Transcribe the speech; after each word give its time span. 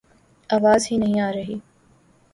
آواز 0.49 0.87
ہی 0.91 0.97
نہیں 0.97 1.19
آرہی 1.21 1.57